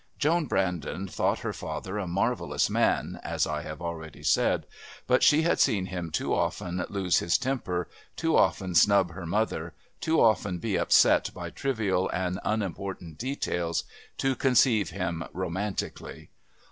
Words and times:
Joan 0.17 0.47
Brandon 0.47 1.07
thought 1.07 1.41
her 1.41 1.53
father 1.53 1.99
a 1.99 2.07
marvellous 2.07 2.71
man, 2.71 3.19
as 3.21 3.45
I 3.45 3.61
have 3.61 3.83
already 3.83 4.23
said, 4.23 4.65
but 5.05 5.21
she 5.21 5.43
had 5.43 5.59
seen 5.59 5.85
him 5.85 6.09
too 6.09 6.33
often 6.33 6.83
lose 6.89 7.19
his 7.19 7.37
temper, 7.37 7.87
too 8.15 8.35
often 8.35 8.73
snub 8.73 9.11
her 9.11 9.27
mother, 9.27 9.75
too 9.99 10.19
often 10.19 10.57
be 10.57 10.75
upset 10.75 11.29
by 11.35 11.51
trivial 11.51 12.09
and 12.09 12.39
unimportant 12.43 13.19
details, 13.19 13.83
to 14.17 14.35
conceive 14.35 14.89
him 14.89 15.23
romantically. 15.33 16.31